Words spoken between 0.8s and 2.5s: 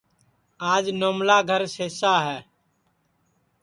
نوملا گھرا سئسا ہے